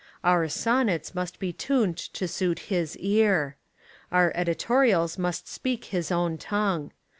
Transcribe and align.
Our 0.23 0.49
sonnets 0.49 1.13
must 1.13 1.37
be 1.37 1.53
tuned 1.53 1.95
to 1.99 2.27
suit 2.27 2.57
his 2.73 2.97
ear. 2.97 3.57
Our 4.11 4.31
editorials 4.33 5.19
must 5.19 5.47
speak 5.47 5.85
his 5.85 6.11
own 6.11 6.39
tongue. 6.39 6.91